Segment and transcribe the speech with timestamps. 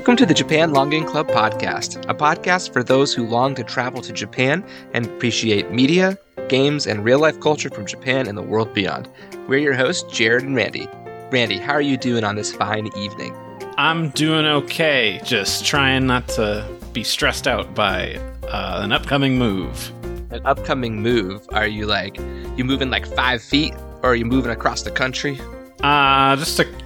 [0.00, 4.00] Welcome to the Japan Longing Club podcast, a podcast for those who long to travel
[4.00, 6.16] to Japan and appreciate media,
[6.48, 9.10] games, and real life culture from Japan and the world beyond.
[9.46, 10.88] We're your hosts, Jared and Randy.
[11.30, 13.36] Randy, how are you doing on this fine evening?
[13.76, 19.92] I'm doing okay, just trying not to be stressed out by uh, an upcoming move.
[20.30, 21.46] An upcoming move?
[21.52, 22.16] Are you like,
[22.56, 25.38] you moving like five feet, or are you moving across the country?
[25.82, 26.79] Uh, just a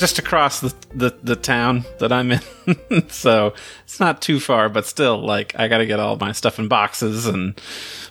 [0.00, 3.08] just across the, the, the town that I'm in.
[3.10, 3.52] so
[3.84, 6.68] it's not too far, but still, like, I got to get all my stuff in
[6.68, 7.60] boxes and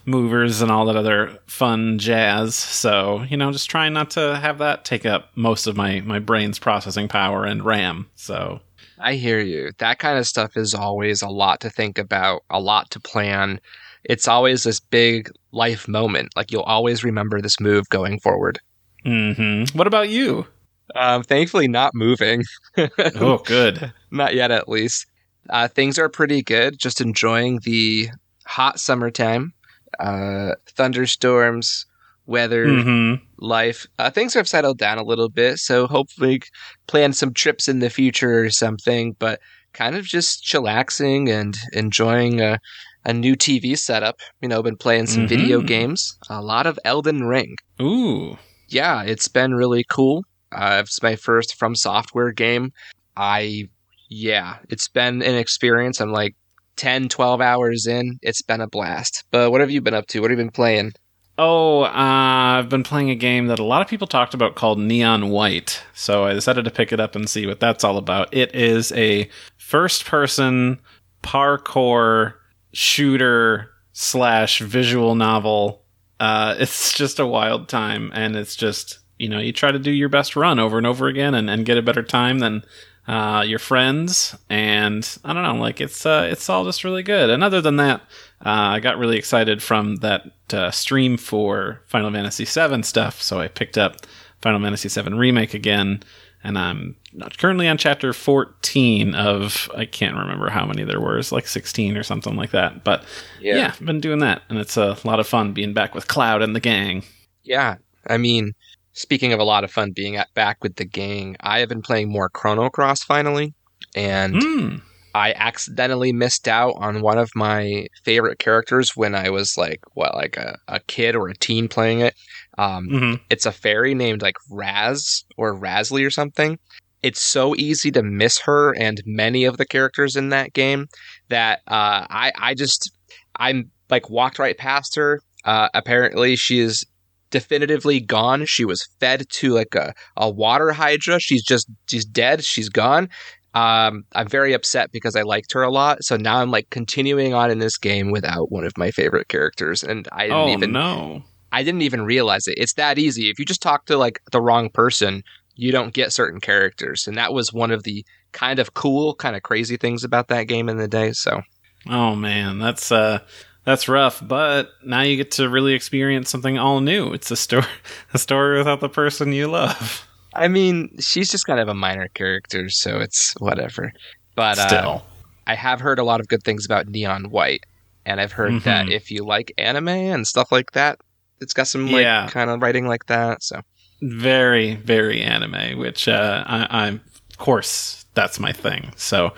[0.06, 2.54] movers and all that other fun jazz.
[2.54, 6.20] So, you know, just trying not to have that take up most of my, my
[6.20, 8.08] brain's processing power and RAM.
[8.14, 8.60] So.
[9.00, 9.72] I hear you.
[9.80, 13.60] That kind of stuff is always a lot to think about, a lot to plan.
[14.04, 16.34] It's always this big life moment.
[16.36, 18.60] Like, you'll always remember this move going forward.
[19.06, 19.76] Mm-hmm.
[19.76, 20.46] What about you?
[20.96, 22.44] Um, thankfully, not moving.
[23.16, 23.94] oh, good.
[24.12, 25.06] Not yet, at least.
[25.50, 26.78] Uh, things are pretty good.
[26.78, 28.10] Just enjoying the
[28.46, 29.54] hot summertime,
[30.00, 31.86] uh, thunderstorms,
[32.26, 33.24] weather, mm-hmm.
[33.44, 33.88] life.
[33.98, 36.42] Uh, things have settled down a little bit, so hopefully
[36.88, 39.16] plan some trips in the future or something.
[39.20, 39.40] But
[39.74, 42.60] kind of just chillaxing and enjoying a,
[43.06, 44.20] a new TV setup.
[44.42, 45.36] You know, been playing some Mm-hmm.
[45.36, 46.18] video games.
[46.30, 47.56] A lot of Elden Ring.
[47.82, 48.38] Ooh.
[48.68, 50.24] Yeah, it's been really cool.
[50.52, 52.72] Uh, it's my first FromSoftware game.
[53.16, 53.70] I,
[54.10, 56.00] yeah, it's been an experience.
[56.00, 56.36] I'm like
[56.78, 58.20] 10, 12 hours in.
[58.22, 59.26] It's been a blast.
[59.32, 60.22] But what have you been up to?
[60.22, 60.94] What have you been playing?
[61.38, 64.78] Oh, uh, I've been playing a game that a lot of people talked about called
[64.78, 65.82] Neon White.
[65.94, 68.34] So I decided to pick it up and see what that's all about.
[68.34, 70.82] It is a first person
[71.24, 72.34] parkour
[72.74, 75.86] shooter slash visual novel.
[76.20, 79.92] Uh, it's just a wild time, and it's just, you know, you try to do
[79.92, 82.64] your best run over and over again and, and get a better time than
[83.08, 87.30] uh, your friends, and I don't know, like it's uh, it's all just really good.
[87.30, 88.02] And other than that,
[88.46, 93.40] uh, I got really excited from that uh, stream for Final Fantasy VII stuff, so
[93.40, 93.98] I picked up
[94.42, 96.04] Final Fantasy VII Remake again,
[96.44, 96.98] and I'm
[97.40, 101.98] currently on chapter 14 of I can't remember how many there were, it's like 16
[101.98, 102.84] or something like that.
[102.84, 103.04] But
[103.42, 103.56] Yeah.
[103.56, 106.44] yeah, I've been doing that, and it's a lot of fun being back with Cloud
[106.44, 107.04] and the gang.
[107.44, 108.54] Yeah, I mean,
[109.00, 111.82] speaking of a lot of fun being at, back with the gang, I have been
[111.82, 113.54] playing more Chrono Cross finally,
[113.96, 114.76] and Hmm.
[115.16, 120.14] I accidentally missed out on one of my favorite characters when I was like, what,
[120.16, 122.14] like a, a kid or a teen playing it.
[122.58, 126.60] Um, hmm it's a fairy named like Raz or Razly or something.
[127.02, 130.88] It's so easy to miss her and many of the characters in that game
[131.30, 132.92] that uh, I I just
[133.38, 135.22] I'm like walked right past her.
[135.46, 136.86] Uh, apparently, she is
[137.32, 138.46] definitively gone.
[138.46, 141.20] She was fed to like a, a water hydra.
[141.20, 142.44] She's just she's dead.
[142.44, 143.10] She's gone.
[143.54, 146.04] Um, I'm very upset because I liked her a lot.
[146.04, 149.84] So now I'm like continuing on in this game without one of my favorite characters,
[149.84, 151.24] and I didn't Oh even no.
[151.52, 152.56] I didn't even realize it.
[152.58, 153.30] It's that easy.
[153.30, 155.24] If you just talk to like the wrong person,
[155.56, 157.08] you don't get certain characters.
[157.08, 160.44] And that was one of the kind of cool, kind of crazy things about that
[160.44, 161.12] game in the day.
[161.14, 161.42] So
[161.88, 163.20] Oh man, that's uh
[163.66, 167.14] that's rough, but now you get to really experience something all new.
[167.14, 167.66] It's a story
[168.14, 170.06] a story without the person you love.
[170.34, 173.92] I mean, she's just kind of a minor character, so it's whatever.
[174.36, 175.06] But uh, Still.
[175.48, 177.64] I have heard a lot of good things about Neon White,
[178.06, 178.92] and I've heard that Mhm.
[178.92, 181.00] if you like anime and stuff like that,
[181.42, 182.28] it's got some like Yeah.
[182.30, 183.42] kind of writing like that.
[183.44, 183.62] So
[184.02, 187.02] Very, very anime, which uh I, I'm
[187.32, 188.92] of course that's my thing.
[188.98, 189.34] So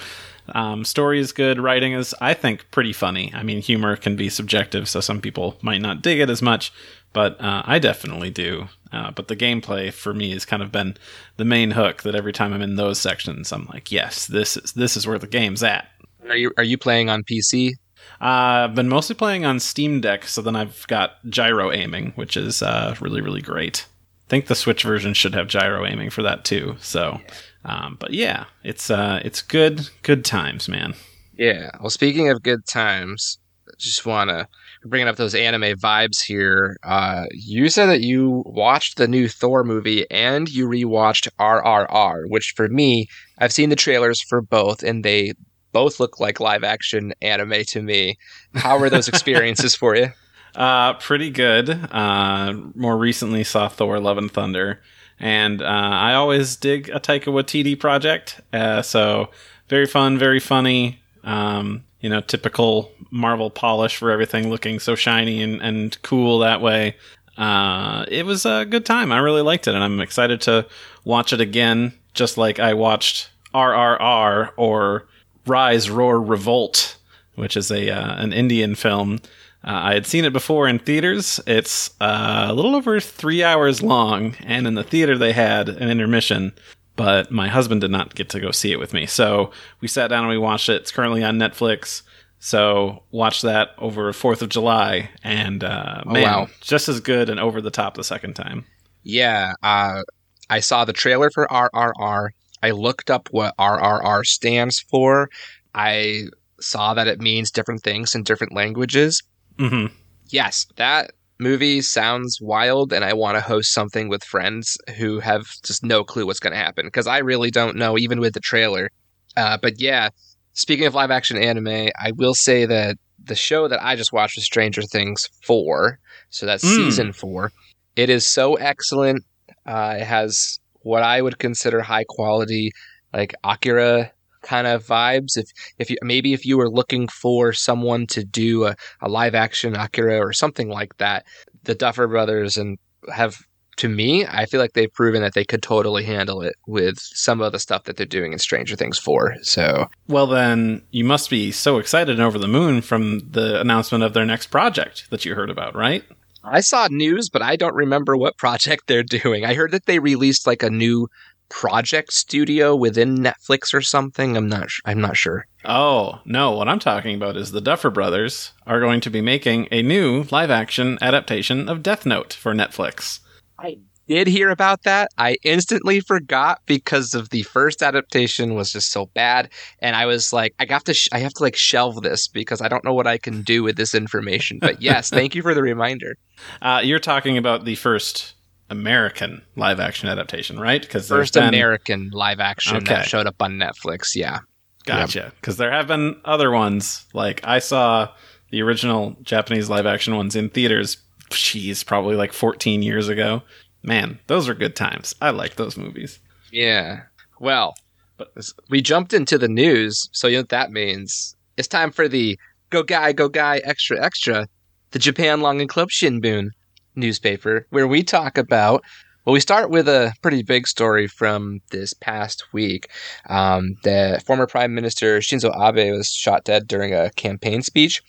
[0.55, 1.59] um, story is good.
[1.59, 3.31] Writing is, I think, pretty funny.
[3.33, 6.71] I mean, humor can be subjective, so some people might not dig it as much,
[7.13, 8.67] but uh, I definitely do.
[8.91, 10.97] Uh, but the gameplay for me has kind of been
[11.37, 12.03] the main hook.
[12.03, 15.19] That every time I'm in those sections, I'm like, yes, this is this is where
[15.19, 15.87] the game's at.
[16.27, 17.71] are you are you playing on PC?
[18.19, 22.35] Uh, I've been mostly playing on Steam Deck, so then I've got gyro aiming, which
[22.35, 23.85] is uh, really, really great.
[24.27, 26.75] I think the Switch version should have gyro aiming for that too.
[26.79, 27.19] So,
[27.65, 30.93] um, but yeah, it's uh, it's good, good times, man.
[31.33, 31.71] Yeah.
[31.79, 33.39] Well, speaking of good times,
[33.77, 34.47] just want to
[34.83, 36.77] bringing up those anime vibes here.
[36.83, 42.53] Uh, you said that you watched the new Thor movie and you rewatched RRR, which
[42.55, 45.33] for me, I've seen the trailers for both, and they
[45.71, 48.17] both look like live action anime to me.
[48.55, 50.09] How were those experiences for you?
[50.55, 51.69] Uh, pretty good.
[51.69, 54.81] Uh, more recently saw Thor: Love and Thunder,
[55.21, 58.41] and uh, I always dig a Taika Waititi project.
[58.51, 59.29] Uh, so
[59.69, 60.99] very fun, very funny.
[61.23, 66.59] Um, you know, typical Marvel polish for everything looking so shiny and, and cool that
[66.59, 66.95] way.
[67.37, 69.11] Uh, it was a good time.
[69.11, 70.65] I really liked it, and I'm excited to
[71.05, 71.93] watch it again.
[72.15, 75.05] Just like I watched RRR or
[75.45, 76.97] Rise, Roar, Revolt,
[77.35, 79.19] which is a uh, an Indian film.
[79.63, 81.39] Uh, I had seen it before in theaters.
[81.45, 85.89] It's uh, a little over three hours long, and in the theater they had an
[85.89, 86.53] intermission,
[86.95, 89.05] but my husband did not get to go see it with me.
[89.05, 90.81] So we sat down and we watched it.
[90.81, 92.01] It's currently on Netflix.
[92.39, 96.47] So watch that over Fourth of July, and uh, Oh, man, wow.
[96.61, 98.65] just as good and over the top the second time.
[99.03, 100.01] Yeah, uh,
[100.49, 102.29] I saw the trailer for RRR.
[102.63, 105.29] I looked up what RRR stands for.
[105.75, 106.25] I
[106.59, 109.21] saw that it means different things in different languages.
[109.57, 109.85] Hmm
[110.29, 115.43] Yes, that movie sounds wild, and I want to host something with friends who have
[115.65, 118.39] just no clue what's going to happen because I really don't know, even with the
[118.39, 118.89] trailer.
[119.35, 120.09] Uh, but yeah,
[120.53, 124.37] speaking of live action anime, I will say that the show that I just watched
[124.37, 125.99] was Stranger Things 4.
[126.29, 126.75] So that's Mm.
[126.75, 127.51] season 4.
[127.95, 129.23] It is so excellent.
[129.65, 132.71] Uh, it has what I would consider high quality,
[133.13, 135.37] like Akira kind of vibes.
[135.37, 135.49] If
[135.79, 139.75] if you maybe if you were looking for someone to do a, a live action
[139.75, 141.25] Akira or something like that,
[141.63, 142.77] the Duffer Brothers and
[143.13, 143.37] have
[143.77, 147.41] to me, I feel like they've proven that they could totally handle it with some
[147.41, 149.37] of the stuff that they're doing in Stranger Things 4.
[149.41, 154.03] So Well, then you must be so excited and over the moon from the announcement
[154.03, 156.03] of their next project that you heard about, right?
[156.43, 159.45] I saw news, but I don't remember what project they're doing.
[159.45, 161.07] I heard that they released like a new
[161.51, 164.37] project studio within Netflix or something.
[164.37, 164.71] I'm not.
[164.71, 165.45] Sh- I'm not sure.
[165.65, 169.67] Oh, no, what I'm talking about is the Duffer Brothers are going to be making
[169.69, 173.19] a new live action adaptation of Death Note for Netflix.
[173.59, 173.77] I
[174.07, 175.09] did hear about that?
[175.17, 179.49] I instantly forgot because of the first adaptation was just so bad,
[179.79, 180.93] and I was like, I have to.
[180.93, 183.61] Sh- I have to like shelve this because I don't know what I can do
[183.61, 184.57] with this information.
[184.59, 186.17] But yes, thank you for the reminder.
[186.61, 188.33] Uh, you're talking about the first
[188.71, 190.81] American live action adaptation, right?
[190.81, 192.85] Because First American live action Okay.
[192.95, 194.15] that showed up on Netflix.
[194.15, 194.39] Yeah.
[194.85, 195.31] Gotcha.
[195.39, 197.05] Because there have been other ones.
[197.13, 198.09] Like I saw
[198.49, 200.97] the original Japanese live action ones in theaters.
[201.29, 203.43] Jeez, probably like 14 years ago.
[203.83, 205.13] Man, those are good times.
[205.21, 206.19] I like those movies.
[206.51, 207.01] Yeah.
[207.39, 207.75] Well,
[208.17, 208.33] but
[208.69, 211.35] we jumped into the news, so you know what that means.
[211.57, 212.37] It's time for the
[212.69, 214.47] Go Guy, Go Guy Extra Extra,
[214.91, 216.49] the Japan Longing Club Shinbun
[216.95, 218.83] newspaper, where we talk about.
[219.25, 222.89] Well, we start with a pretty big story from this past week.
[223.29, 228.01] Um, the former Prime Minister Shinzo Abe was shot dead during a campaign speech.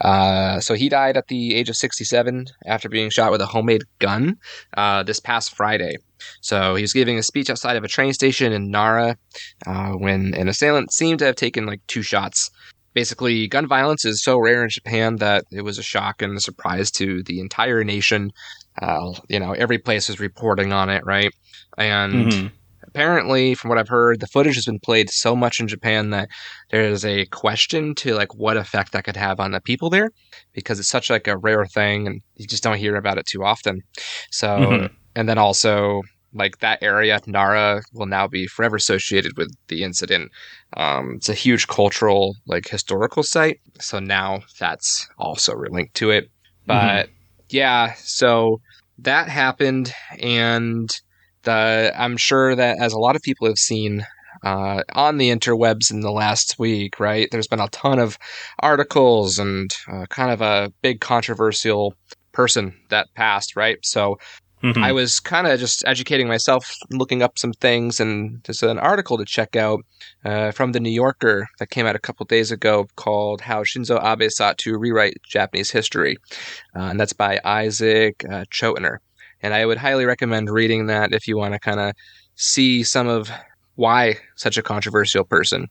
[0.00, 3.84] Uh, so he died at the age of 67 after being shot with a homemade
[4.00, 4.38] gun
[4.76, 5.96] uh, this past Friday.
[6.40, 9.16] So he was giving a speech outside of a train station in Nara
[9.66, 12.50] uh, when an assailant seemed to have taken like two shots.
[12.94, 16.40] Basically, gun violence is so rare in Japan that it was a shock and a
[16.40, 18.30] surprise to the entire nation.
[18.80, 21.30] Uh, you know, every place was reporting on it, right?
[21.78, 22.52] And Mhm.
[22.86, 26.28] apparently, from what I've heard, the footage has been played so much in Japan that
[26.70, 30.10] there is a question to like what effect that could have on the people there,
[30.54, 33.44] because it's such like a rare thing, and you just don't hear about it too
[33.44, 33.82] often.
[34.30, 34.90] So, Mhm.
[35.14, 36.02] and then also
[36.32, 40.30] like that area, Nara, will now be forever associated with the incident.
[40.76, 46.30] Um, it's a huge cultural, like historical site, so now that's also linked to it.
[46.66, 47.08] But
[47.48, 48.60] yeah, so
[48.98, 50.88] that happened, and
[51.42, 54.06] the I'm sure that as a lot of people have seen
[54.44, 57.28] uh, on the interwebs in the last week, right?
[57.30, 58.18] There's been a ton of
[58.60, 61.94] articles and uh, kind of a big controversial
[62.32, 63.78] person that passed, right?
[63.82, 64.18] So
[64.62, 64.84] Mhm.
[64.84, 69.16] I was kind of just educating myself, looking up some things, and there's an article
[69.16, 69.80] to check out
[70.24, 73.98] uh, from the New Yorker that came out a couple days ago called "How Shinzo
[74.04, 76.16] Abe Sought to Rewrite Japanese History,"
[76.76, 78.98] uh, and that's by Isaac uh, Chotiner.
[79.42, 81.94] And I would highly recommend reading that if you want to kind of
[82.36, 83.30] see some of
[83.76, 85.66] why such a controversial person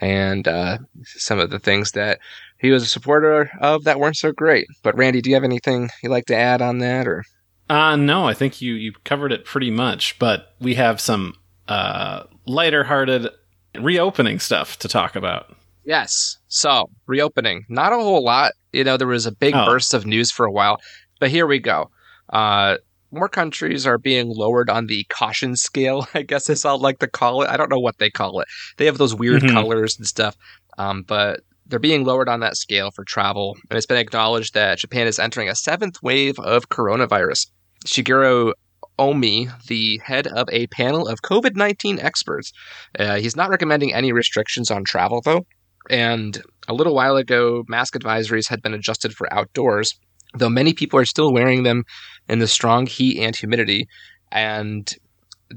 [0.00, 2.18] and uh, some of the things that
[2.58, 4.66] he was a supporter of that weren't so great.
[4.82, 7.24] But Randy, do you have anything you'd like to add on that, or?
[7.68, 11.34] Uh, no, I think you, you covered it pretty much, but we have some
[11.68, 13.28] uh, lighter hearted
[13.78, 15.54] reopening stuff to talk about.
[15.84, 16.38] Yes.
[16.48, 17.64] So, reopening.
[17.68, 18.52] Not a whole lot.
[18.72, 19.66] You know, there was a big Oh.
[19.66, 20.78] burst of news for a while,
[21.20, 21.90] but here we go.
[22.30, 22.76] Uh,
[23.12, 27.06] more countries are being lowered on the caution scale, I guess is all like to
[27.08, 27.50] call it.
[27.50, 28.48] I don't know what they call it.
[28.76, 29.52] They have those weird Mhm.
[29.52, 30.36] colors and stuff,
[30.78, 33.56] um, but they're being lowered on that scale for travel.
[33.70, 37.48] And it's been acknowledged that Japan is entering a seventh wave of coronavirus.
[37.84, 38.52] Shigeru
[38.98, 42.52] Omi, the head of a panel of COVID 19 experts,
[42.98, 45.46] uh, he's not recommending any restrictions on travel, though.
[45.90, 49.98] And a little while ago, mask advisories had been adjusted for outdoors,
[50.34, 51.84] though many people are still wearing them
[52.28, 53.86] in the strong heat and humidity.
[54.32, 54.92] And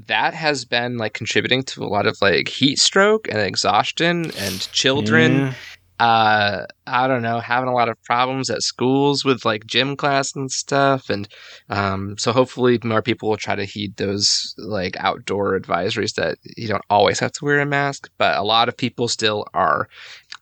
[0.06, 4.70] that has been like contributing to a lot of like heat stroke and exhaustion and
[4.72, 5.54] children Yeah.
[6.00, 10.34] Uh i don't know having a lot of problems at schools with like gym class
[10.34, 11.28] and stuff and
[11.68, 16.66] um so hopefully more people will try to heed those like outdoor advisories that you
[16.66, 19.88] don't always have to wear a mask but a lot of people still are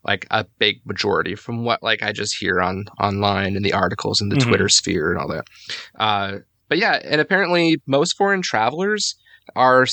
[0.04, 4.20] like a big majority from what like i just hear on online and the articles
[4.20, 4.46] in the Mhm.
[4.46, 5.44] twitter sphere and all that
[5.98, 6.38] uh
[6.68, 9.16] but yeah and apparently most foreign travelers
[9.56, 9.84] are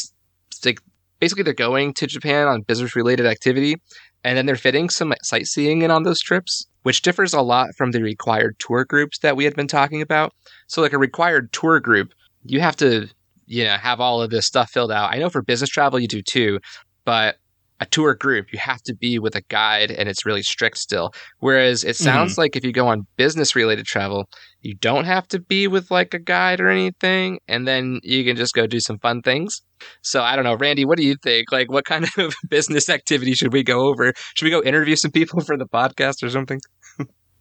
[0.63, 0.79] like
[1.19, 3.77] basically they're going to japan on business related activity
[4.25, 7.91] and then they're fitting some sightseeing in on those trips, which differs a lot from
[7.91, 10.33] the required tour groups that we had been talking about.
[10.67, 12.11] So, like a required tour group,
[12.43, 13.07] you have to,
[13.45, 15.13] you know, have all of this stuff filled out.
[15.13, 16.59] I know for business travel you do too,
[17.05, 17.37] but
[17.79, 21.11] a tour group you have to be with a guide, and it's really strict still.
[21.39, 22.03] Whereas it mm-hmm.
[22.03, 24.29] sounds like if you go on business related travel,
[24.61, 28.35] you don't have to be with like a guide or anything, and then you can
[28.35, 29.61] just go do some fun things.
[30.01, 31.51] So I don't know, Randy, what do you think?
[31.51, 34.13] Like, what kind of business activity should we go over?
[34.35, 36.59] Should we go interview some people for the podcast or something?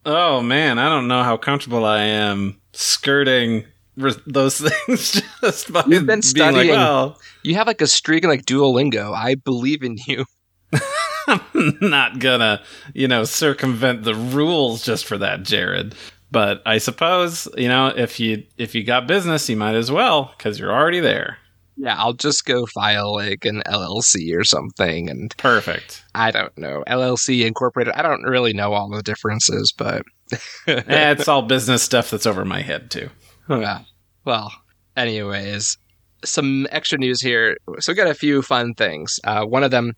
[0.05, 3.65] Oh man, I don't know how comfortable I am skirting
[3.97, 6.69] re- those things just by You've been studying.
[6.69, 9.13] Like, well, You have like a streak in like Duolingo.
[9.13, 10.25] I believe in you.
[11.27, 12.61] I'm not gonna,
[12.93, 15.95] you know, circumvent the rules just for that, Jared.
[16.31, 20.33] But I suppose, you know, if you if you got business, you might as well
[20.37, 21.37] because you're already there.
[21.77, 26.05] Yeah, I'll just go file like an LLC or something, and Perfect.
[26.13, 27.93] I don't know LLC incorporated.
[27.95, 30.03] I don't really know all the differences, but
[30.67, 33.09] Eh, it's all business stuff that's over my head too.
[33.49, 33.81] Yeah.
[34.25, 34.51] Well,
[34.97, 35.77] anyways,
[36.23, 37.57] some extra news here.
[37.79, 39.19] So we got a few fun things.
[39.23, 39.93] Uh, one of them,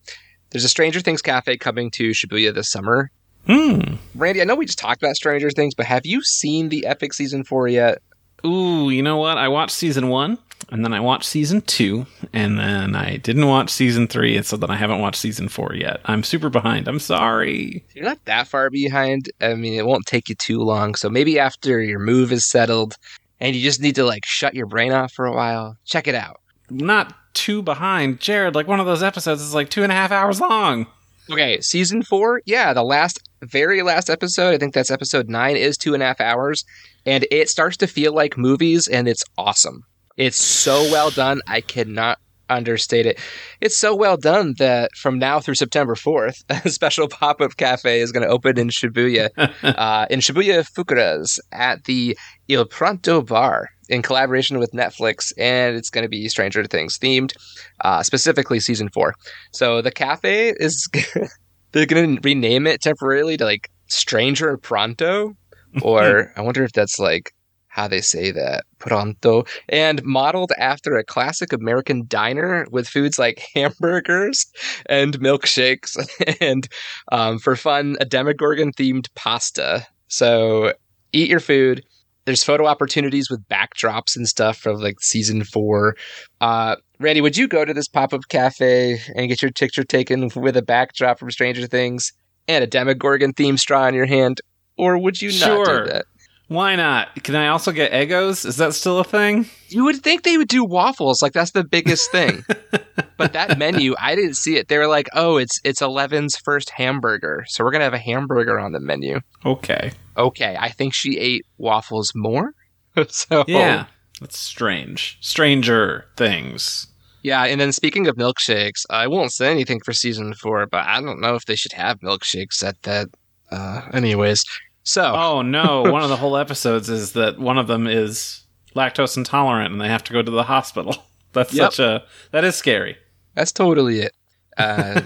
[0.50, 3.12] there's a Stranger Things cafe coming to Shibuya this summer.
[3.48, 3.96] Hmm.
[4.16, 7.14] Randy, I know we just talked about Stranger Things, but have you seen the Epic
[7.14, 8.02] season four yet?
[8.46, 9.38] Ooh, you know what?
[9.38, 10.38] I watched season one,
[10.70, 14.58] and then I watched season two, and then I didn't watch season three, and so
[14.58, 16.02] then I haven't watched season four yet.
[16.06, 16.88] I'm super behind.
[16.88, 17.86] I'm sorry.
[17.96, 19.30] You're not that far behind.
[19.42, 20.96] I mean, it won't take you too long.
[20.96, 22.96] So maybe after your move is settled
[23.40, 26.16] and you just need to like shut your brain off for a while, check it
[26.16, 26.42] out.
[26.70, 28.56] Not too behind, Jared.
[28.56, 30.88] Like one of those episodes is like two and a half hours long.
[31.30, 35.78] Okay, season four, yeah, the last, very last episode, I think that's episode nine, is
[35.78, 36.64] two and a half hours,
[37.06, 39.84] and it starts to feel like movies, and it's awesome.
[40.16, 43.20] It's so well done, I cannot understate it.
[43.62, 48.02] It's so well done that from now through September 4th, a special pop up cafe
[48.02, 49.30] is going to open in Shibuya,
[49.64, 55.90] uh, in Shibuya Fukuras at the Il Pronto Bar in collaboration with Netflix, and it's
[55.90, 57.34] going to be Stranger Things themed,
[57.82, 59.14] uh, specifically season four.
[59.52, 60.90] So the cafe is
[61.72, 65.36] they're going to rename it temporarily to like Stranger Pronto,
[65.82, 67.32] or I wonder if that's like
[67.78, 73.42] how they say that pronto, and modeled after a classic American diner with foods like
[73.56, 74.48] hamburgers
[74.88, 75.96] and milkshakes,
[76.42, 76.68] and
[77.12, 79.86] um, for fun, a Demogorgon themed pasta.
[80.08, 80.74] So
[81.14, 81.84] eat your food.
[82.26, 85.96] There's photo opportunities with backdrops and stuff from like season four.
[86.42, 90.30] Uh, Randy, would you go to this pop up cafe and get your picture taken
[90.36, 92.12] with a backdrop from Stranger Things
[92.48, 94.42] and a Demogorgon themed straw in your hand?
[94.78, 95.86] Or would you not Sure.
[95.86, 96.06] do that?
[96.48, 97.24] Why not?
[97.24, 98.46] Can I also get Eggos?
[98.46, 99.48] Is that still a thing?
[99.68, 102.46] You would think they would do waffles, like that's the biggest thing.
[103.18, 104.70] but that menu, I didn't see it.
[104.70, 108.58] They were like, "Oh, it's it's Eleven's first hamburger, so we're gonna have a hamburger
[108.60, 109.92] on the menu." Okay.
[110.16, 112.54] Okay, I think she ate waffles more.
[113.10, 113.86] so Yeah.
[114.22, 115.18] That's strange.
[115.22, 116.88] Stranger things.
[117.22, 117.44] yeah.
[117.44, 121.22] And then speaking of milkshakes, I won't say anything for season four, but I don't
[121.22, 123.10] know if they should have milkshakes at that.
[123.52, 124.44] Uh, anyways,
[124.88, 129.18] so Oh no, one of the whole episodes is that one of them is lactose
[129.18, 130.96] intolerant and they have to go to the hospital.
[131.34, 131.74] That's Yep.
[131.74, 132.96] such a that is scary.
[133.36, 134.14] That's totally it.
[134.58, 135.02] Uh,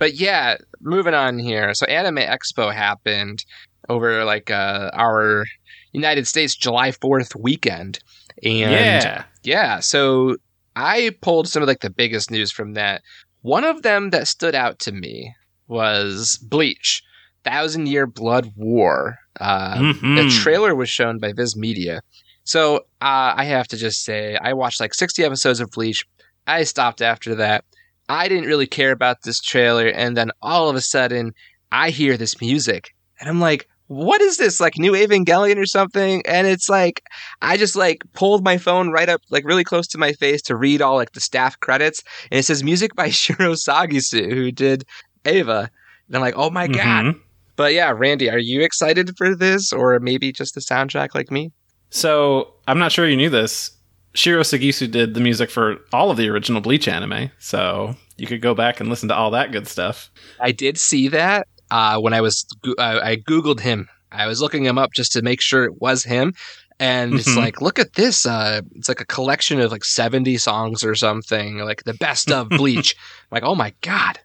[0.00, 1.72] but yeah, moving on here.
[1.72, 3.44] So Anime Expo happened
[3.88, 5.44] over like uh, our
[5.92, 8.00] United States July 4th weekend.
[8.42, 9.24] And yeah.
[9.44, 10.34] yeah, so
[10.74, 13.02] I pulled some of like the biggest news from that.
[13.42, 15.32] One of them that stood out to me
[15.68, 17.00] was Bleach,
[17.44, 19.16] Thousand Year Blood War.
[19.40, 20.16] Uh, Mhm.
[20.16, 22.00] the trailer was shown by Viz Media.
[22.44, 26.04] So uh, I have to just say, I watched like 60 episodes of Bleach.
[26.46, 27.64] I stopped after that.
[28.08, 29.86] I didn't really care about this trailer.
[29.86, 31.32] And then all of a sudden,
[31.70, 32.88] I hear this music.
[33.20, 34.60] And I'm like, what is this?
[34.60, 36.22] Like New Evangelion or something?
[36.26, 37.02] And it's like,
[37.42, 40.56] I just like pulled my phone right up, like really close to my face to
[40.56, 42.02] read all like the staff credits.
[42.30, 44.84] And it says music by Shiro Sagisu, who did
[45.26, 45.70] Eva.
[46.06, 47.14] And I'm like, oh my God.
[47.58, 51.50] But yeah, Randy, are you excited for this or maybe just the soundtrack like me?
[51.90, 53.72] So I'm not sure you knew this.
[54.14, 58.40] Shiro Sagisu did the music for all of the original Bleach anime, so you could
[58.40, 60.10] go back and listen to all that good stuff.
[60.40, 62.46] I did see that uh, when I was
[62.78, 63.88] uh, I googled him.
[64.12, 66.32] I was looking him up just to make sure it was him,
[66.80, 67.36] and it's Mhm.
[67.36, 68.24] like, look at this.
[68.24, 72.48] Uh, it's like a collection of like seventy songs or something, like the best of
[72.60, 72.96] Bleach.
[73.30, 74.18] Like, oh my god,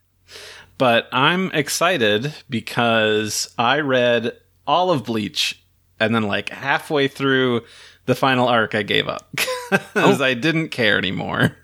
[0.78, 4.34] But I'm excited because I read
[4.66, 5.64] all of Bleach
[6.00, 7.62] and then like halfway through
[8.06, 9.30] the final arc I gave up
[9.72, 11.56] because I didn't care anymore.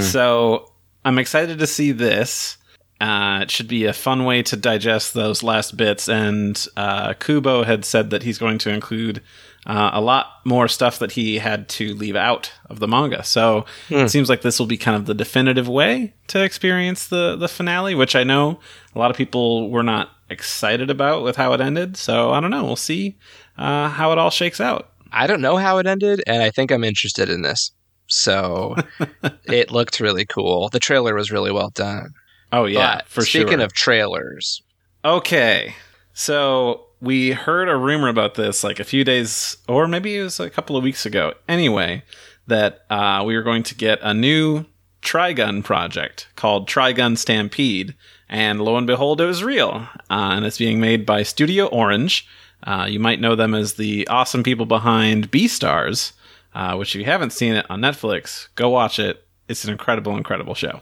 [0.00, 0.72] So
[1.04, 2.56] I'm excited to see this.
[3.00, 6.08] Uh, it should be a fun way to digest those last bits.
[6.08, 9.22] And uh, Kubo had said that he's going to include
[9.66, 13.22] uh, a lot more stuff that he had to leave out of the manga.
[13.22, 17.36] So it seems like this will be kind of the definitive way to experience the
[17.36, 18.60] the finale, which I know
[18.94, 21.96] a lot of people were not excited about with how it ended.
[21.96, 22.64] So I don't know.
[22.64, 23.18] We'll see
[23.58, 24.90] uh, how it all shakes out.
[25.12, 27.72] I don't know how it ended, and I think I'm interested in this.
[28.06, 28.76] So
[29.44, 30.68] it looked really cool.
[30.68, 32.14] The trailer was really well done.
[32.52, 33.64] Oh yeah, But for speaking sure.
[33.66, 34.62] of trailers,
[35.04, 35.74] Okay.
[36.12, 40.40] So we heard a rumor about this like a few days, or maybe it was
[40.40, 41.34] a couple of weeks ago.
[41.48, 42.02] Anyway,
[42.46, 44.64] that uh, we were going to get a new
[45.02, 47.94] Trigun project called Trigun Stampede.
[48.28, 49.88] And lo and behold, it was real.
[50.10, 52.26] Uh, and it's being made by Studio Orange.
[52.62, 56.12] Uh, you might know them as the awesome people behind Beastars,
[56.54, 59.24] uh, which if you haven't seen it on Netflix, go watch it.
[59.48, 60.80] It's an incredible, incredible show.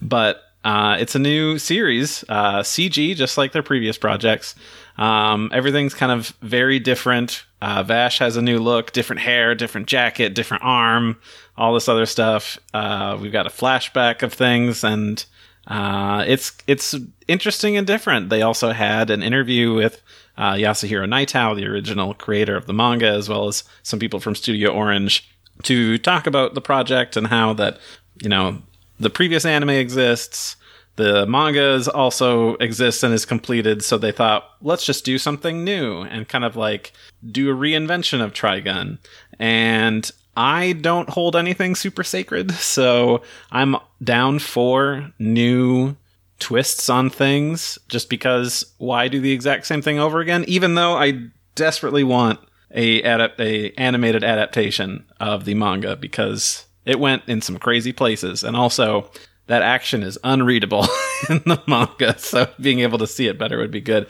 [0.00, 4.54] But uh, it's a new series, uh, CG, just like their previous projects.
[5.00, 7.44] Um, everything's kind of very different.
[7.62, 11.18] Uh, Vash has a new look, different hair, different jacket, different arm,
[11.56, 12.58] all this other stuff.
[12.74, 15.24] Uh, we've got a flashback of things, and
[15.66, 16.94] uh, it's it's
[17.28, 18.28] interesting and different.
[18.28, 20.02] They also had an interview with
[20.36, 24.34] uh, Yasuhiro Nightow, the original creator of the manga, as well as some people from
[24.34, 25.26] Studio Orange,
[25.62, 27.78] to talk about the project and how that
[28.22, 28.60] you know
[28.98, 30.56] the previous anime exists.
[30.96, 36.02] The mangas also exists and is completed, so they thought, let's just do something new
[36.02, 36.92] and kind of like
[37.30, 38.98] do a reinvention of Trigun.
[39.38, 45.96] And I don't hold anything super sacred, so I'm down for new
[46.38, 50.44] twists on things just because why do the exact same thing over again?
[50.48, 52.40] Even though I desperately want
[52.72, 58.42] a, adapt- a animated adaptation of the manga because it went in some crazy places
[58.42, 59.10] and also
[59.50, 60.86] that action is unreadable
[61.28, 64.06] in the manga so being able to see it better would be good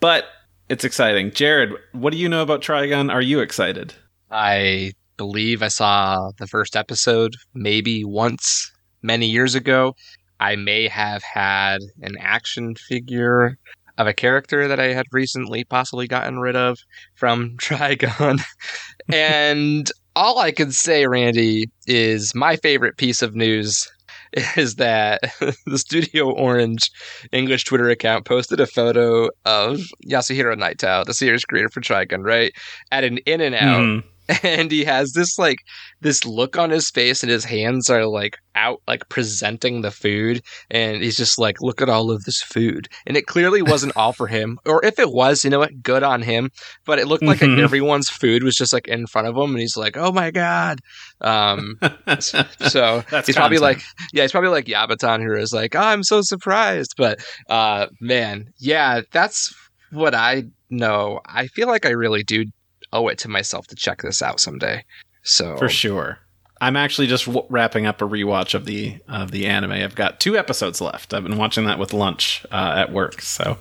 [0.00, 0.24] but
[0.68, 3.94] it's exciting jared what do you know about trigun are you excited
[4.34, 9.94] I believe I saw the first episode maybe once many years ago.
[10.40, 13.58] I may have had an action figure
[13.96, 16.78] of a character that I had recently possibly gotten rid of
[17.14, 18.40] from Trigun.
[19.12, 23.88] and all I can say, Randy, is my favorite piece of news
[24.56, 25.20] is that
[25.66, 26.90] the Studio Orange
[27.32, 32.52] English Twitter account posted a photo of Yasuhiro Nightow, the series creator for Trigun, right?
[32.90, 34.04] At an In-N-Out Mhm.
[34.42, 35.58] and he has this like
[36.00, 40.40] this look on his face and his hands are like out like presenting the food.
[40.70, 42.88] And he's just like look at all of this food.
[43.06, 44.58] And it clearly wasn't all for him.
[44.66, 45.82] Or if it was you know what?
[45.82, 46.50] Good on him.
[46.84, 47.60] But it looked like Mhm.
[47.60, 49.50] everyone's food was just like in front of him.
[49.50, 50.80] And he's like oh my god.
[51.20, 51.78] Um
[52.20, 53.82] so That's he's probably like
[54.12, 56.94] yeah he's probably like Yabaton who is like oh, i'm so surprised.
[56.96, 59.54] But uh man yeah that's
[59.90, 61.20] what i know.
[61.26, 62.46] I feel like i really do
[62.94, 64.84] owe it to myself to check this out someday.
[65.22, 66.18] So for sure.
[66.60, 69.72] I'm actually just w- wrapping up a rewatch of the of the anime.
[69.72, 71.12] I've got two episodes left.
[71.12, 73.20] I've been watching that with lunch uh, at work.
[73.20, 73.58] So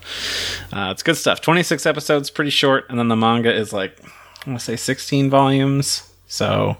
[0.72, 1.42] uh, it's good stuff.
[1.42, 2.86] 26 episodes pretty short.
[2.90, 4.00] And then the manga is like
[4.46, 6.10] i want to say 16 volumes.
[6.28, 6.78] So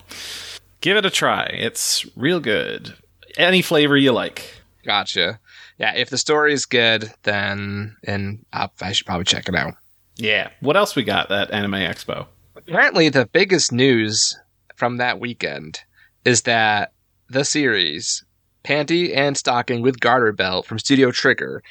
[0.82, 1.46] give it a try.
[1.46, 2.94] It's real good.
[3.36, 4.54] Any flavor you like.
[4.86, 5.40] Gotcha.
[5.78, 9.74] Yeah if the story is good then and i I should probably check it out.
[10.16, 10.52] Yeah.
[10.60, 12.28] What else we got at anime expo
[12.68, 14.38] apparently the biggest news
[14.76, 15.80] from that weekend
[16.26, 16.94] is that
[17.30, 18.24] the series
[18.64, 21.62] panty and stocking with garter belt from studio trigger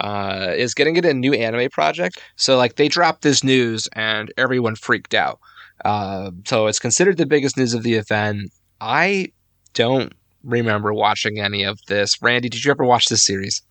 [0.00, 2.20] uh, is getting it a new anime project.
[2.36, 5.40] So like they dropped this news and everyone freaked out.
[5.84, 8.52] Uh, so it's considered the biggest news of the event.
[8.80, 9.32] I
[9.74, 10.12] don't
[10.44, 12.20] remember watching any of this.
[12.20, 13.62] Randy did you ever watch this series?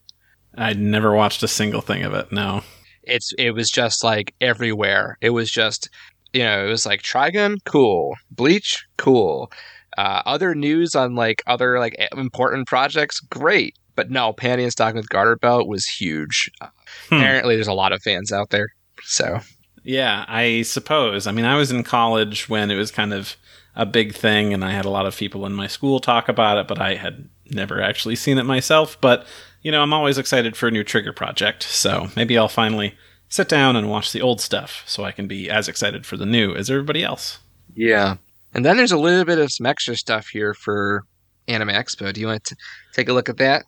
[0.57, 2.63] I never watched a single thing of it no.
[3.03, 5.17] It's it was just like everywhere.
[5.21, 5.89] It was just
[6.33, 8.15] you know, it was like Trigun, cool.
[8.31, 9.51] Bleach, cool.
[9.97, 13.77] Uh, other news on like other like important projects, great.
[13.95, 16.49] But no, Panty and Stocking with Garter Belt was huge.
[17.09, 17.15] Hmm.
[17.15, 18.69] Apparently, there's a lot of fans out there.
[19.03, 19.41] So
[19.83, 21.27] Yeah, I suppose.
[21.27, 23.35] I mean, I was in college when it was kind of
[23.75, 26.57] a big thing, and I had a lot of people in my school talk about
[26.57, 28.99] it, but I had never actually seen it myself.
[29.01, 29.25] But,
[29.61, 32.95] you know, I'm always excited for a new Trigger project, so maybe I'll finally
[33.31, 36.25] sit down and watch the old stuff so I can be as excited for the
[36.25, 37.39] new as everybody else.
[37.73, 38.17] Yeah.
[38.53, 41.05] And then there's a little bit of some extra stuff here for
[41.47, 42.13] Anime Expo.
[42.13, 42.55] Do you want to
[42.91, 43.63] take a look at that?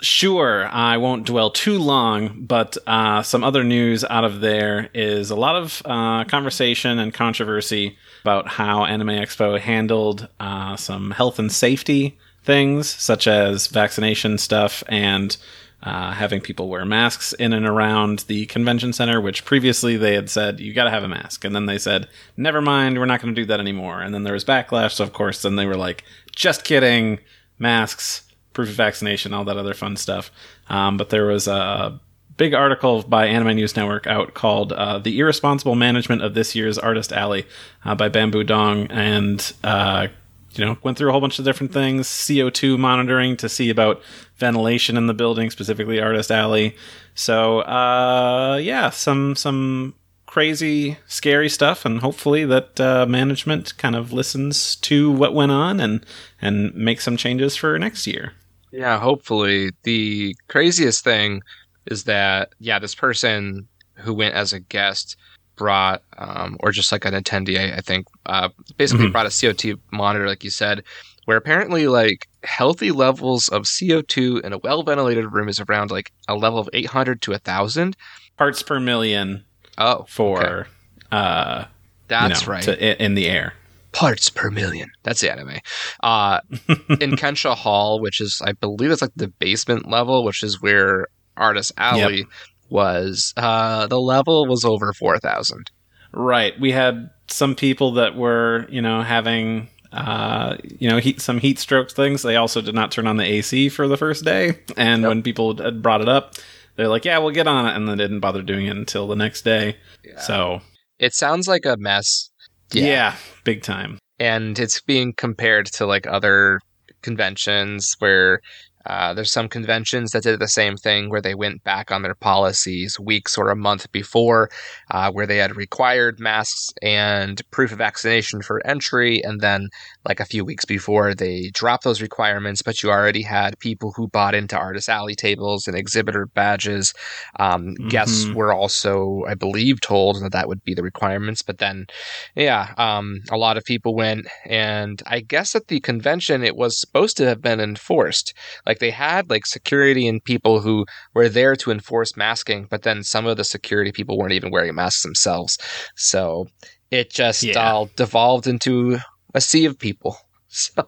[0.00, 5.30] Sure, I won't dwell too long, but uh, some other news out of there is
[5.30, 11.38] a lot of uh, conversation and controversy about how Anime Expo handled uh, some health
[11.38, 15.36] and safety things, such as vaccination stuff and
[15.82, 20.28] uh, having people wear masks in and around the convention center, which previously they had
[20.28, 21.44] said, you got to have a mask.
[21.44, 24.00] And then they said, never mind, we're not going to do that anymore.
[24.00, 24.92] And then there was backlash.
[24.92, 27.20] So, of course, then they were like, just kidding,
[27.58, 28.24] masks
[28.58, 30.32] proof of vaccination, all that other fun stuff.
[30.68, 32.00] Um, but there was a
[32.36, 36.76] big article by Anime News Network out called uh, "The Irresponsible Management of This Year's
[36.76, 37.46] Artist Alley"
[37.84, 40.08] uh, by Bamboo Dong, and uh,
[40.54, 43.70] you know went through a whole bunch of different things, CO two monitoring to see
[43.70, 44.02] about
[44.38, 46.76] ventilation in the building, specifically Artist Alley.
[47.14, 49.94] So uh, yeah, some some
[50.26, 55.80] crazy, scary stuff, and hopefully that uh, management kind of listens to what went on
[55.80, 56.04] and
[56.40, 58.32] and make some changes for next year.
[58.70, 59.70] Yeah, hopefully.
[59.82, 61.42] The craziest thing
[61.86, 65.16] is that, yeah, this person who went as a guest
[65.56, 69.12] brought, um, or just like an attendee, I think, uh, basically mm-hmm.
[69.12, 70.84] brought a CO2 monitor, like you said,
[71.28, 76.10] where apparently, like, healthy levels of CO2 in a well ventilated room is around like
[76.26, 77.94] a level of 800 to 1,000
[78.38, 79.44] parts per million.
[79.76, 80.68] Oh, for, okay.
[81.12, 81.64] uh,
[82.06, 82.62] that's you know, right.
[82.62, 83.52] To, in the air
[83.92, 84.88] parts per million.
[85.02, 85.58] That's the anime.
[86.02, 86.40] Uh,
[86.98, 91.08] in Kentia Hall, which is, I believe it's like the basement level, which is where
[91.36, 92.26] Artist Alley yep.
[92.70, 95.70] was, uh, the level was over 4,000.
[96.14, 96.58] Right.
[96.58, 101.58] We had some people that were, you know, having uh, you know, heat some heat
[101.58, 102.22] strokes things.
[102.22, 105.08] They also did not turn on the AC for the first day, and yep.
[105.08, 106.34] when people had brought it up,
[106.76, 109.06] they're like, "Yeah, we'll get on it," and then they didn't bother doing it until
[109.06, 109.76] the next day.
[110.04, 110.20] Yeah.
[110.20, 110.60] So
[110.98, 112.30] it sounds like a mess.
[112.72, 112.84] Yeah.
[112.84, 113.98] yeah, big time.
[114.18, 116.60] And it's being compared to like other
[117.02, 118.40] conventions where
[118.86, 122.14] uh, there's some conventions that did the same thing where they went back on their
[122.14, 124.50] policies weeks or a month before,
[124.90, 129.22] uh, where they had required masks and proof of vaccination for entry.
[129.22, 129.68] And then,
[130.06, 134.08] like a few weeks before, they dropped those requirements, but you already had people who
[134.08, 136.94] bought into Artist Alley tables and exhibitor badges.
[137.38, 137.88] Um, mm-hmm.
[137.88, 141.42] Guests were also, I believe, told that that would be the requirements.
[141.42, 141.86] But then,
[142.34, 144.26] yeah, um, a lot of people went.
[144.46, 148.34] And I guess at the convention, it was supposed to have been enforced.
[148.68, 153.02] Like they had like security and people who were there to enforce masking, but then
[153.02, 155.58] some of the security people weren't even wearing masks themselves.
[155.96, 156.46] So
[156.90, 157.72] it just yeah.
[157.72, 158.98] all devolved into
[159.34, 160.16] a sea of people.
[160.50, 160.82] So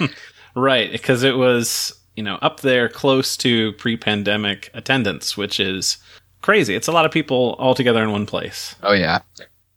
[0.56, 5.98] right, because it was you know up there close to pre-pandemic attendance, which is
[6.42, 6.74] crazy.
[6.74, 8.74] It's a lot of people all together in one place.
[8.82, 9.20] Oh yeah.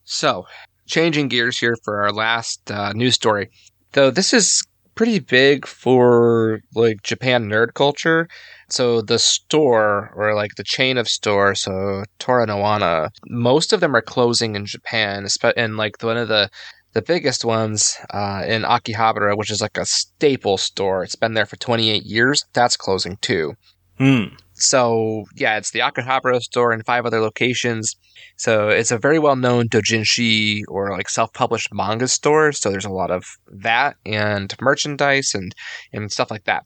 [0.04, 0.48] So
[0.88, 3.52] changing gears here for our last uh, news story.
[3.92, 4.64] Though this is
[5.00, 8.28] pretty big for like Japan nerd culture.
[8.68, 14.02] So the store or like the chain of stores, so Toranoana, most of them are
[14.02, 16.50] closing in Japan, and like one of the
[16.92, 21.06] the biggest ones uh, in Akihabara, which is like a staple store.
[21.06, 22.44] It's been there for 28 years.
[22.52, 23.54] That's closing too.
[24.00, 24.36] Hmm.
[24.54, 27.96] So yeah, it's the Akihabara store and five other locations.
[28.38, 32.52] So it's a very well known dojinshi or like self published manga store.
[32.52, 35.54] So there's a lot of that and merchandise and
[35.94, 36.66] and stuff like that.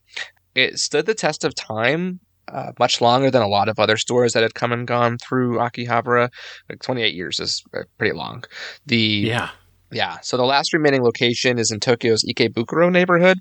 [0.54, 2.20] It stood the test of time.
[2.48, 5.56] Uh, much longer than a lot of other stores that had come and gone through
[5.56, 6.28] Akihabara.
[6.68, 8.44] Like 28 years is uh, pretty long.
[8.84, 9.48] The yeah
[9.94, 10.18] yeah.
[10.20, 13.38] So the last remaining location is in Tokyo's Ikebukuro neighborhood.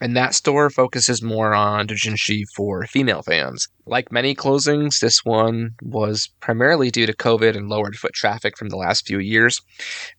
[0.00, 3.68] And that store focuses more on doujinshi for female fans.
[3.86, 8.68] Like many closings, this one was primarily due to COVID and lowered foot traffic from
[8.68, 9.60] the last few years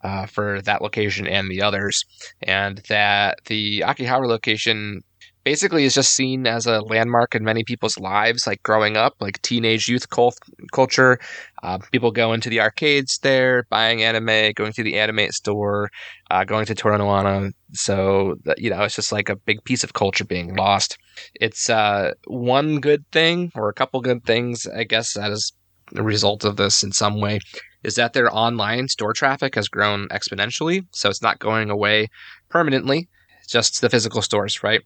[0.03, 2.05] uh, for that location and the others.
[2.41, 5.03] And that the Akihabara location
[5.45, 9.41] basically is just seen as a landmark in many people's lives, like growing up, like
[9.43, 10.39] teenage youth cult-
[10.73, 11.19] culture.
[11.63, 15.89] Uh, people go into the arcades there, buying anime, going to the anime store,
[16.31, 17.51] uh, going to Toranoana.
[17.73, 20.97] So, you know, it's just like a big piece of culture being lost.
[21.35, 25.53] It's uh, one good thing, or a couple good things, I guess, that is
[25.95, 27.39] a result of this in some way,
[27.83, 30.81] is that their online store traffic has grown exponentially.
[30.91, 32.07] So it's not going away
[32.49, 33.07] permanently
[33.45, 34.81] just the physical stores, right?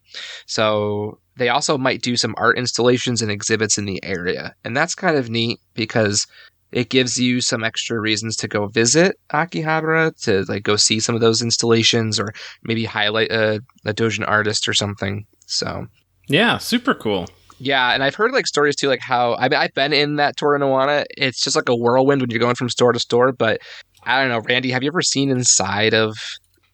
[0.46, 4.54] So they also might do some art installations and exhibits in the area.
[4.64, 6.26] And that's kind of neat because
[6.72, 11.14] it gives you some extra reasons to go visit Akihabara to like go see some
[11.14, 15.26] of those installations or maybe highlight a, a Dojin artist or something.
[15.46, 15.86] So
[16.28, 17.26] yeah, super cool.
[17.58, 21.04] Yeah, and I've heard like stories too, like how I I've been in that Toranoana.
[21.16, 23.32] It's just like a whirlwind when you're going from store to store.
[23.32, 23.60] But
[24.04, 26.16] I don't know, Randy, have you ever seen inside of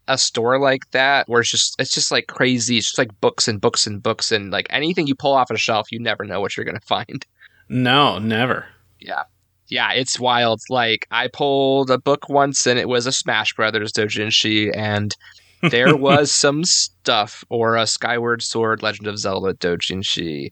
[0.08, 2.78] a store like that where it's just it's just like crazy.
[2.78, 5.56] It's just like books and books and books and like anything you pull off a
[5.56, 7.26] shelf, you never know what you're gonna find.
[7.68, 8.66] No, never.
[9.00, 9.24] Yeah.
[9.68, 10.60] Yeah, it's wild.
[10.70, 15.14] Like I pulled a book once and it was a Smash Brothers Dojinshi and
[15.70, 20.50] there was some stuff or a Skyward Sword Legend of Zelda Dojinshi.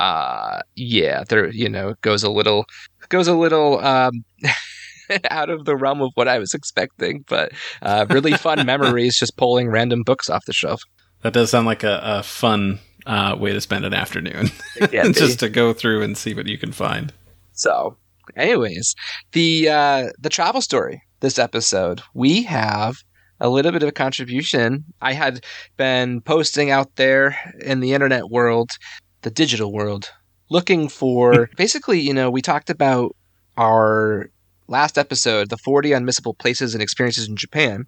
[0.00, 2.66] Uh yeah, there you know, goes a little
[3.08, 4.24] goes a little um
[5.30, 9.36] out of the realm of what I was expecting, but uh, really fun memories just
[9.36, 10.82] pulling random books off the shelf.
[11.22, 14.50] That does sound like a, a fun uh, way to spend an afternoon.
[14.90, 17.12] just to go through and see what you can find.
[17.52, 17.96] So,
[18.36, 18.94] anyways,
[19.32, 22.96] the uh, the travel story this episode, we have
[23.40, 24.84] a little bit of a contribution.
[25.00, 25.44] I had
[25.76, 28.70] been posting out there in the internet world,
[29.22, 30.10] the digital world,
[30.50, 33.16] looking for basically, you know, we talked about
[33.56, 34.30] our
[34.68, 37.84] last episode, the 40 unmissable places and experiences in Japan,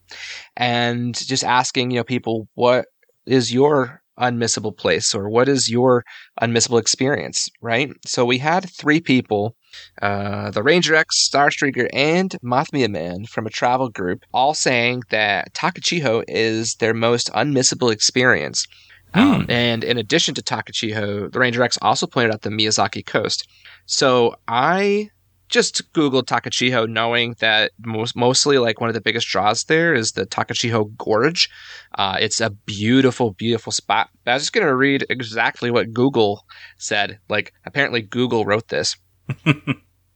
[0.57, 2.87] and just asking, you know, people, what
[3.27, 6.05] is your unmissable place or what is your
[6.43, 7.91] unmissable experience, right?
[8.05, 9.55] So we had three people,
[10.03, 15.55] uh, the Ranger X, Starstreaker, and Mothmia Man from a travel group, all saying that
[15.55, 18.67] Takachiho is their most unmissable experience.
[19.14, 19.21] Hmm.
[19.21, 23.49] Um, and in addition to Takachiho, the Ranger X also pointed out the Miyazaki coast.
[23.87, 25.11] So I
[25.49, 30.13] just Google Takachiho, knowing that most, mostly like one of the biggest draws there is
[30.13, 31.49] the Takachiho Gorge.
[31.95, 34.11] Uh, it's a beautiful, beautiful spot.
[34.25, 36.45] But I was just going to read exactly what Google
[36.77, 37.19] said.
[37.29, 38.97] Like, apparently, Google wrote this.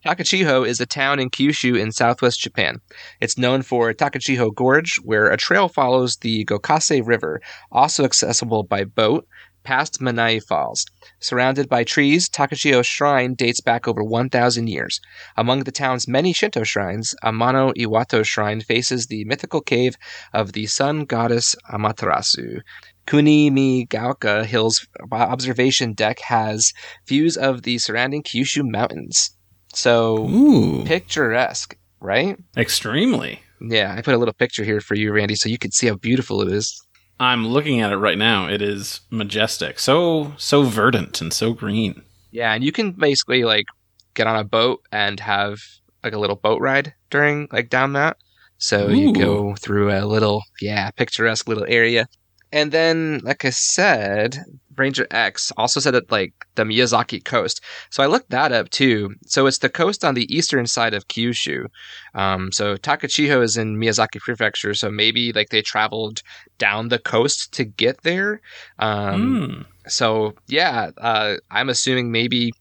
[0.04, 2.80] Takachiho is a town in Kyushu in southwest Japan.
[3.20, 7.40] It's known for Takachiho Gorge, where a trail follows the Gokase River,
[7.70, 9.28] also accessible by boat,
[9.62, 10.84] past Manai Falls.
[11.20, 15.00] Surrounded by trees, Takachiho Shrine dates back over 1,000 years.
[15.36, 19.96] Among the town's many Shinto shrines, Amano Iwato Shrine faces the mythical cave
[20.32, 22.60] of the sun goddess Amaterasu.
[23.06, 26.72] Kunimigaoka Hills observation deck has
[27.06, 29.30] views of the surrounding Kyushu mountains.
[29.74, 30.84] So Ooh.
[30.84, 32.36] picturesque, right?
[32.56, 33.40] Extremely.
[33.60, 35.94] Yeah, I put a little picture here for you, Randy, so you could see how
[35.94, 36.80] beautiful it is.
[37.22, 38.48] I'm looking at it right now.
[38.48, 39.78] It is majestic.
[39.78, 42.02] So so verdant and so green.
[42.32, 43.66] Yeah, and you can basically like
[44.14, 45.60] get on a boat and have
[46.02, 48.16] like a little boat ride during like down that.
[48.58, 48.94] So Ooh.
[48.94, 52.08] you go through a little yeah, picturesque little area.
[52.52, 54.44] And then, like I said,
[54.76, 57.62] Ranger X also said that like the Miyazaki coast.
[57.90, 59.14] So I looked that up too.
[59.26, 61.66] So it's the coast on the eastern side of Kyushu.
[62.14, 64.74] Um, so Takachiho is in Miyazaki Prefecture.
[64.74, 66.22] So maybe like they traveled
[66.58, 68.40] down the coast to get there.
[68.78, 69.90] Um, mm.
[69.90, 72.52] So yeah, uh, I'm assuming maybe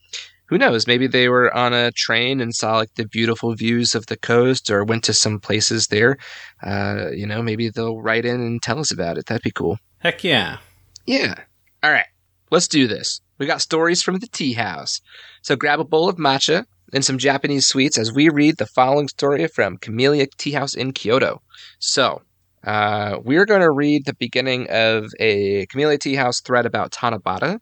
[0.52, 0.86] who knows?
[0.86, 4.70] Maybe they were on a train and saw like the beautiful views of the coast,
[4.70, 6.18] or went to some places there.
[6.62, 9.28] Uh, you know, maybe they'll write in and tell us about it.
[9.28, 9.78] That'd be cool.
[10.00, 10.58] Heck yeah.
[11.06, 11.36] Yeah.
[11.82, 12.06] All right,
[12.52, 13.22] let's do this.
[13.38, 15.00] We got stories from the tea house.
[15.42, 19.08] So grab a bowl of matcha and some Japanese sweets as we read the following
[19.08, 21.42] story from Camellia Tea House in Kyoto.
[21.80, 22.24] So,
[22.63, 27.60] uh, we're going to read the beginning of a Camellia Tea House thread about Tanabata,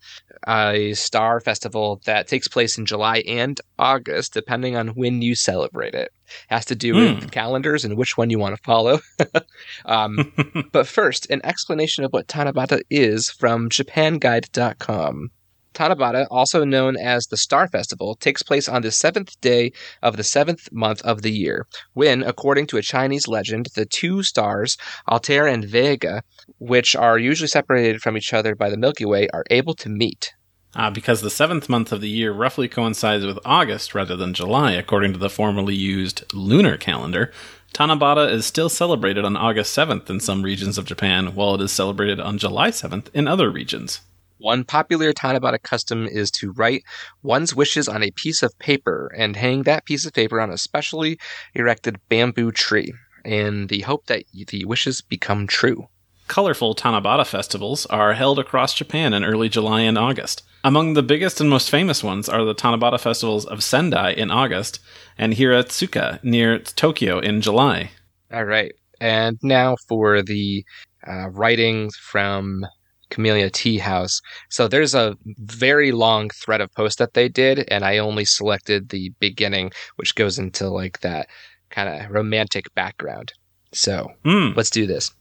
[0.47, 5.95] a star festival that takes place in July and August, depending on when you celebrate
[5.95, 6.07] it.
[6.07, 6.11] it
[6.47, 7.31] has to do with mm.
[7.31, 8.99] calendars and which one you want to follow.
[9.85, 10.33] um,
[10.71, 15.31] but first, an explanation of what Tanabata is from JapanGuide.com.
[15.73, 20.23] Tanabata, also known as the Star Festival, takes place on the seventh day of the
[20.23, 24.77] seventh month of the year, when, according to a Chinese legend, the two stars,
[25.09, 26.23] Altair and Vega,
[26.57, 30.33] which are usually separated from each other by the Milky Way, are able to meet.
[30.75, 34.73] Uh, because the seventh month of the year roughly coincides with August rather than July,
[34.73, 37.31] according to the formerly used lunar calendar,
[37.73, 41.71] Tanabata is still celebrated on August 7th in some regions of Japan, while it is
[41.71, 44.01] celebrated on July 7th in other regions.
[44.39, 46.83] One popular Tanabata custom is to write
[47.21, 50.57] one's wishes on a piece of paper and hang that piece of paper on a
[50.57, 51.19] specially
[51.53, 52.93] erected bamboo tree
[53.25, 55.89] in the hope that the wishes become true.
[56.29, 60.43] Colorful Tanabata festivals are held across Japan in early July and August.
[60.63, 64.79] Among the biggest and most famous ones are the Tanabata festivals of Sendai in August
[65.17, 67.91] and Hiratsuka near Tokyo in July.
[68.31, 68.71] All right.
[69.01, 70.63] And now for the
[71.05, 72.65] uh, writings from
[73.09, 74.21] Camellia Tea House.
[74.49, 78.89] So there's a very long thread of posts that they did, and I only selected
[78.89, 81.27] the beginning, which goes into like that
[81.69, 83.33] kind of romantic background.
[83.73, 84.55] So Mm.
[84.55, 85.11] let's do this.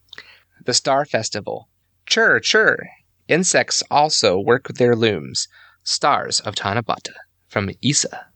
[0.65, 1.69] The Star Festival.
[2.07, 2.79] Chur, chur.
[3.29, 5.47] Insects also work with their looms.
[5.85, 7.13] Stars of Tanabata
[7.49, 8.27] from Isa.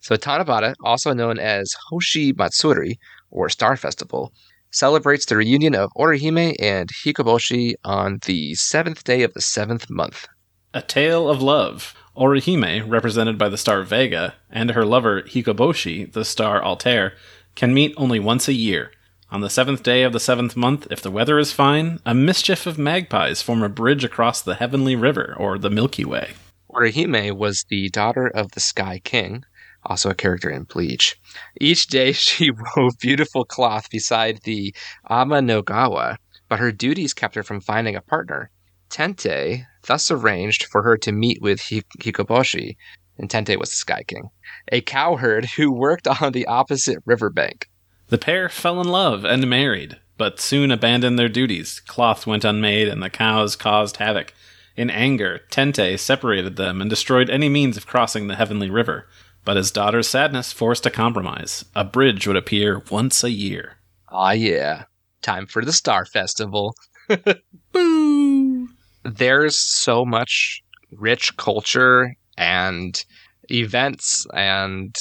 [0.00, 2.98] So Tanabata, also known as Hoshi Matsuri,
[3.30, 4.32] or Star Festival,
[4.74, 10.26] celebrates the reunion of Orihime and Hikoboshi on the seventh day of the seventh month.
[10.74, 11.94] A Tale of Love.
[12.16, 17.14] Orihime, represented by the star Vega, and her lover Hikoboshi, the star Altair,
[17.54, 18.90] can meet only once a year.
[19.30, 22.66] On the seventh day of the seventh month, if the weather is fine, a mischief
[22.66, 26.34] of magpies form a bridge across the Heavenly River, or the Milky Way.
[26.70, 29.44] Orihime was the daughter of the Sky King,
[29.86, 31.20] also a character in Bleach.
[31.60, 34.74] Each day she wove beautiful cloth beside the
[35.08, 36.16] Ama no Gawa,
[36.48, 38.50] but her duties kept her from finding a partner.
[38.90, 42.76] Tentei thus arranged for her to meet with Hikoboshi,
[43.18, 44.30] and Tentei was the Sky King,
[44.70, 47.68] a cowherd who worked on the opposite riverbank.
[48.08, 51.80] The pair fell in love and married, but soon abandoned their duties.
[51.80, 54.32] Cloth went unmade, and the cows caused havoc.
[54.76, 59.08] In anger, Tentei separated them and destroyed any means of crossing the Heavenly River.
[59.44, 61.64] But his daughter's sadness forced a compromise.
[61.74, 63.76] A bridge would appear once a year.
[64.08, 64.84] Ah, yeah.
[65.22, 66.74] Time for the Star Festival.
[67.72, 68.68] Boo!
[69.04, 73.04] there's so much rich culture and
[73.50, 74.96] events and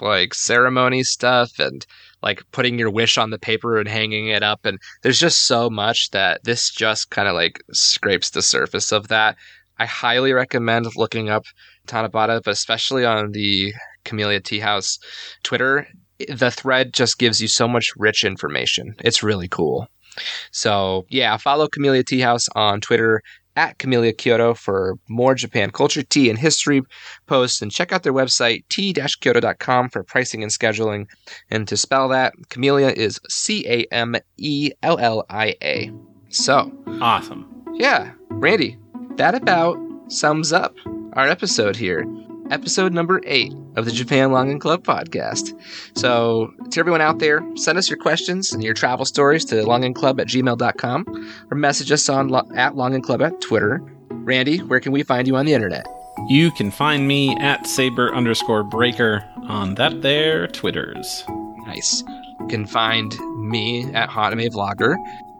[0.00, 1.84] like ceremony stuff and
[2.22, 5.68] like putting your wish on the paper and hanging it up and there's just so
[5.68, 9.36] much that this just kind of like scrapes the surface of that
[9.78, 11.44] i highly recommend looking up
[11.88, 13.72] tanabata but especially on the
[14.08, 14.98] camellia tea house
[15.42, 15.86] twitter
[16.28, 19.86] the thread just gives you so much rich information it's really cool
[20.50, 23.22] so yeah follow camellia tea house on twitter
[23.56, 26.80] at Camellia Kyoto for more Japan culture, tea, and history
[27.26, 27.60] posts.
[27.60, 31.06] And check out their website, tea-kyoto.com, for pricing and scheduling.
[31.50, 35.90] And to spell that, Camellia is C A M E L L I A.
[36.28, 37.64] So, Awesome.
[37.74, 38.78] yeah, Randy,
[39.16, 40.76] that about sums up
[41.14, 42.04] our episode here.
[42.50, 45.52] Episode number eight of the Japan Longing Club podcast.
[45.96, 50.20] So, to everyone out there, send us your questions and your travel stories to longingclub
[50.20, 53.82] at gmail.com or message us on lo- at Longing Club at Twitter.
[54.10, 55.86] Randy, where can we find you on the internet?
[56.28, 61.24] You can find me at saber underscore breaker on that there Twitters.
[61.66, 62.02] Nice.
[62.40, 64.96] You can find me at Haname Vlogger.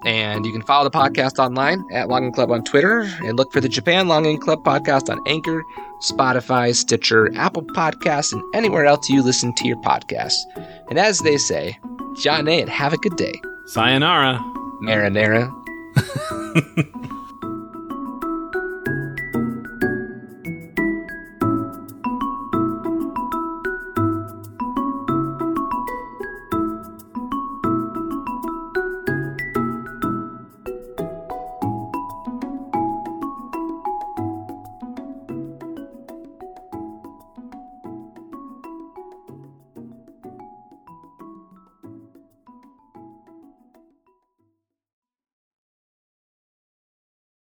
[0.06, 3.60] And you can follow the podcast online at Longing Club on Twitter and look for
[3.60, 5.60] the Japan Longing Club podcast on Anchor,
[6.02, 10.38] Spotify, Stitcher, Apple Podcasts, and anywhere else you listen to your podcasts.
[10.88, 11.78] And as they say,
[12.16, 13.40] Jane and have a good day.
[13.66, 14.38] Sayonara.
[14.82, 15.52] Marinara.